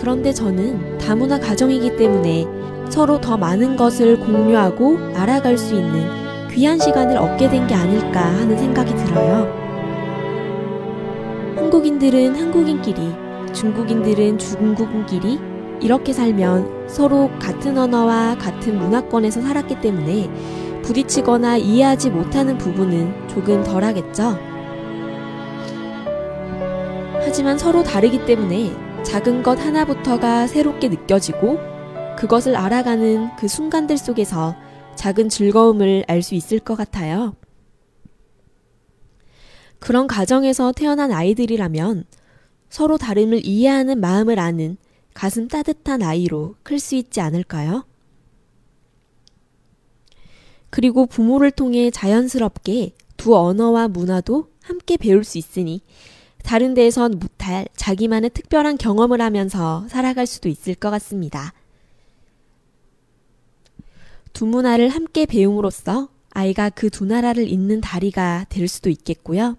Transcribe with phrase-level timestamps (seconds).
[0.00, 2.46] 그런데 저는 다문화 가정이기 때문에
[2.88, 8.56] 서로 더 많은 것을 공유하고 알아갈 수 있는 귀한 시간을 얻게 된 게 아닐까 하는
[8.58, 9.46] 생각이 들어요.
[11.56, 13.12] 한국인들은 한국인끼리,
[13.52, 15.38] 중국인들은 중국인끼리
[15.80, 20.28] 이렇게 살면 서로 같은 언어와 같은 문화권에서 살았기 때문에
[20.82, 24.36] 부딪히거나 이해하지 못하는 부분은 조금 덜 하겠죠.
[27.22, 28.72] 하지만 서로 다르기 때문에
[29.04, 31.58] 작은 것 하나부터가 새롭게 느껴지고
[32.16, 34.54] 그것을 알아가는 그 순간들 속에서
[34.94, 37.34] 작은 즐거움을 알 수 있을 것 같아요.
[39.78, 42.04] 그런 가정에서 태어난 아이들이라면
[42.68, 44.76] 서로 다름을 이해하는 마음을 아는
[45.14, 47.86] 가슴 따뜻한 아이로 클 수 있지 않을까요?
[50.68, 55.82] 그리고 부모를 통해 자연스럽게 두 언어와 문화도 함께 배울 수 있으니
[56.42, 61.52] 다른 데에선 못할 자기만의 특별한 경험을 하면서 살아갈 수도 있을 것 같습니다.
[64.32, 69.56] 두 문화를 함께 배움으로써 아이가 그 두 나라를 잇는 다리가 될 수도 있겠고요.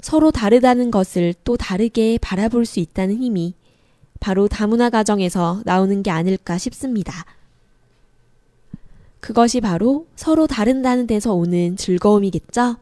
[0.00, 3.54] 서로 다르다는 것을 또 다르게 바라볼 수 있다는 힘이
[4.18, 7.24] 바로 다문화 가정에서 나오는 게 아닐까 싶습니다.
[9.20, 12.76] 그것이 바로 서로 다른다는 데서 오는 즐거움이겠죠?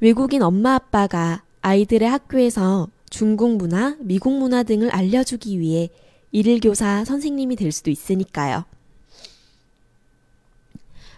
[0.00, 5.88] 외국인 엄마 아빠가 아이들의 학교에서 중국 문화, 미국 문화 등을 알려주기 위해
[6.30, 8.64] 일일 교사 선생님이 될 수도 있으니까요.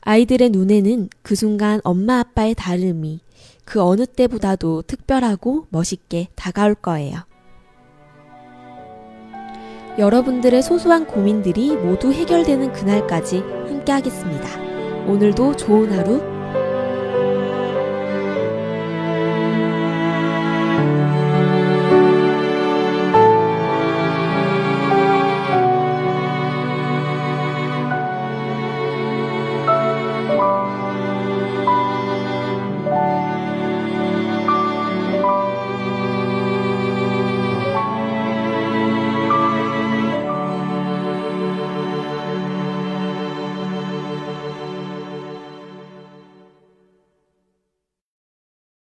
[0.00, 3.20] 아이들의 눈에는 그 순간 엄마 아빠의 다름이
[3.64, 7.18] 그 어느 때보다도 특별하고 멋있게 다가올 거예요.
[9.98, 14.48] 여러분들의 소소한 고민들이 모두 해결되는 그날까지 함께 하겠습니다.
[15.06, 16.31] 오늘도 좋은 하루